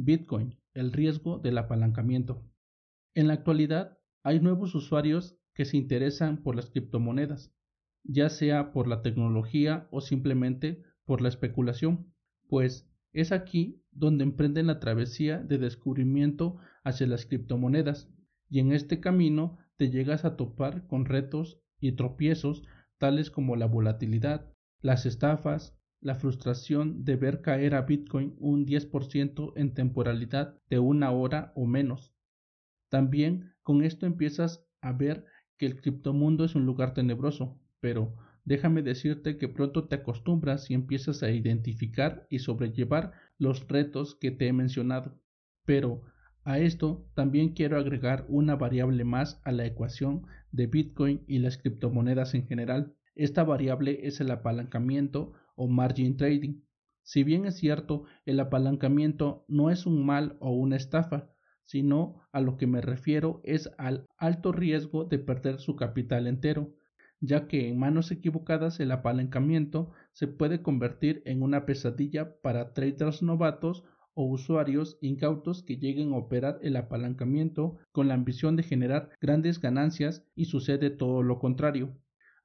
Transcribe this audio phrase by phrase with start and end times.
[0.00, 2.44] Bitcoin, el riesgo del apalancamiento.
[3.16, 7.52] En la actualidad hay nuevos usuarios que se interesan por las criptomonedas,
[8.04, 12.14] ya sea por la tecnología o simplemente por la especulación,
[12.48, 18.08] pues es aquí donde emprenden la travesía de descubrimiento hacia las criptomonedas,
[18.48, 22.62] y en este camino te llegas a topar con retos y tropiezos
[22.98, 29.52] tales como la volatilidad, las estafas, la frustración de ver caer a Bitcoin un 10%
[29.56, 32.14] en temporalidad de una hora o menos.
[32.88, 35.24] También con esto empiezas a ver
[35.56, 40.74] que el criptomundo es un lugar tenebroso, pero déjame decirte que pronto te acostumbras y
[40.74, 45.20] empiezas a identificar y sobrellevar los retos que te he mencionado.
[45.64, 46.02] Pero
[46.44, 51.58] a esto también quiero agregar una variable más a la ecuación de Bitcoin y las
[51.58, 52.94] criptomonedas en general.
[53.18, 56.60] Esta variable es el apalancamiento o margin trading.
[57.02, 61.28] Si bien es cierto, el apalancamiento no es un mal o una estafa,
[61.64, 66.76] sino a lo que me refiero es al alto riesgo de perder su capital entero,
[67.18, 73.20] ya que en manos equivocadas el apalancamiento se puede convertir en una pesadilla para traders
[73.20, 73.82] novatos
[74.14, 79.60] o usuarios incautos que lleguen a operar el apalancamiento con la ambición de generar grandes
[79.60, 81.96] ganancias y sucede todo lo contrario.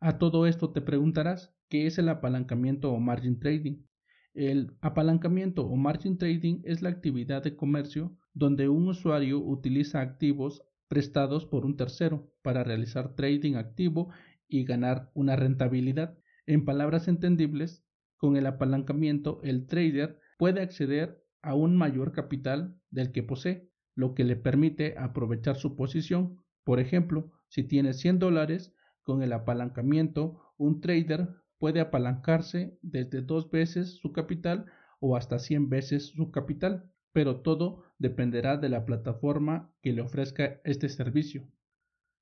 [0.05, 3.85] A todo esto te preguntarás, ¿qué es el apalancamiento o margin trading?
[4.33, 10.61] El apalancamiento o margin trading es la actividad de comercio donde un usuario utiliza activos
[10.89, 14.09] prestados por un tercero para realizar trading activo
[14.49, 16.17] y ganar una rentabilidad.
[16.47, 17.85] En palabras entendibles,
[18.17, 24.15] con el apalancamiento el trader puede acceder a un mayor capital del que posee, lo
[24.15, 26.43] que le permite aprovechar su posición.
[26.65, 33.49] Por ejemplo, si tiene 100 dólares, con el apalancamiento, un trader puede apalancarse desde dos
[33.51, 34.65] veces su capital
[34.99, 40.59] o hasta 100 veces su capital, pero todo dependerá de la plataforma que le ofrezca
[40.63, 41.47] este servicio.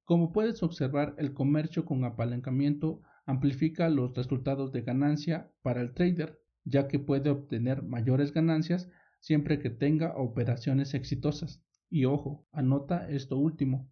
[0.04, 6.40] Como puedes observar, el comercio con apalancamiento amplifica los resultados de ganancia para el trader,
[6.66, 11.63] ya que puede obtener mayores ganancias siempre que tenga operaciones exitosas.
[11.90, 13.90] Y ojo, anota esto último,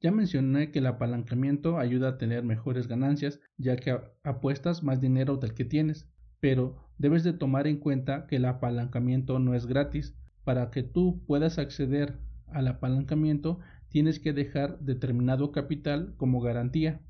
[0.00, 5.36] ya mencioné que el apalancamiento ayuda a tener mejores ganancias ya que apuestas más dinero
[5.36, 6.08] del que tienes,
[6.40, 10.16] pero debes de tomar en cuenta que el apalancamiento no es gratis.
[10.44, 12.18] Para que tú puedas acceder
[12.48, 17.02] al apalancamiento tienes que dejar determinado capital como garantía,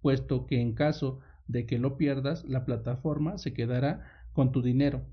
[0.00, 1.18] puesto que en caso
[1.48, 5.04] de que lo pierdas la plataforma se quedará con tu dinero.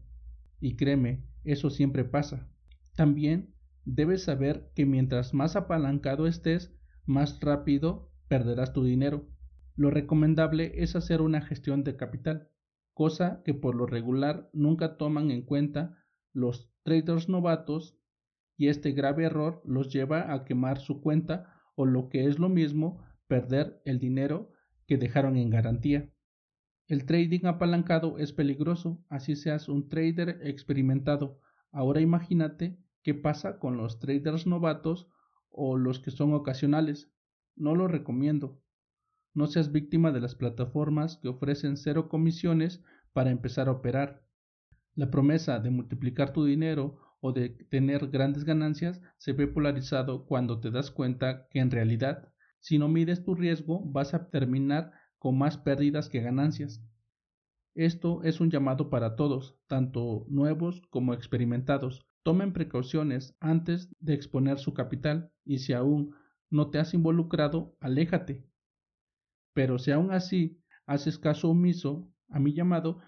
[0.60, 2.48] Y créeme, eso siempre pasa.
[2.96, 3.50] También
[3.86, 6.72] debes saber que mientras más apalancado estés,
[7.06, 9.28] más rápido perderás tu dinero.
[9.76, 12.50] Lo recomendable es hacer una gestión de capital,
[12.94, 15.98] cosa que por lo regular nunca toman en cuenta
[16.32, 17.98] los traders novatos
[18.58, 22.50] y este grave error los lleva a quemar su cuenta o lo que es lo
[22.50, 24.52] mismo perder el dinero
[24.88, 26.10] que dejaron en garantía.
[26.88, 31.40] El trading apalancado es peligroso, así seas un trader experimentado.
[31.72, 35.08] Ahora imagínate qué pasa con los traders novatos
[35.54, 37.10] o los que son ocasionales.
[37.56, 38.62] No lo recomiendo.
[39.34, 42.84] No seas víctima de las plataformas que ofrecen cero comisiones
[43.14, 44.28] para empezar a operar.
[44.96, 50.60] La promesa de multiplicar tu dinero o de tener grandes ganancias se ve polarizado cuando
[50.60, 55.38] te das cuenta que en realidad, si no mides tu riesgo, vas a terminar con
[55.38, 56.84] más pérdidas que ganancias.
[57.76, 64.58] Esto es un llamado para todos, tanto nuevos como experimentados, Tomen precauciones antes de exponer
[64.58, 66.16] su capital y si aún
[66.50, 68.48] no te has involucrado, aléjate.
[69.54, 73.00] Pero si aún así haces caso omiso a mi llamado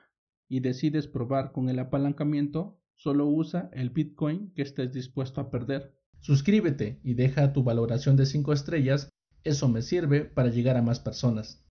[0.49, 5.95] y decides probar con el apalancamiento, solo usa el Bitcoin que estés dispuesto a perder.
[6.19, 9.09] Suscríbete y deja tu valoración de 5 estrellas,
[9.45, 11.63] eso me sirve para llegar a más personas.